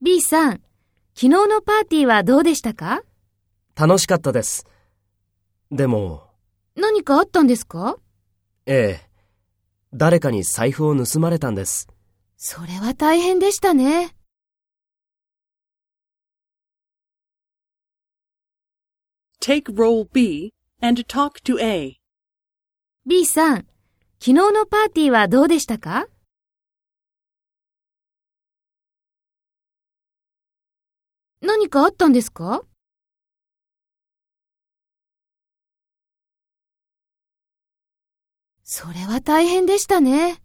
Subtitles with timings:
[0.00, 0.62] B さん、
[1.14, 3.02] 昨日のパーティーはどうでしたか？
[3.76, 4.64] 楽しかったです。
[5.70, 6.30] でも、
[6.76, 7.98] 何かあったんですか？
[8.64, 9.10] ええ。
[9.92, 11.88] 誰かに財布を盗まれたんです。
[12.38, 14.16] それは大変でしたね。
[19.42, 22.00] Take role B and talk to A.
[23.04, 23.66] B さん、昨
[24.20, 26.06] 日のパーティーはどうでしたか？
[31.42, 32.62] 何かあったんですか？
[38.64, 40.41] それは大変でしたね。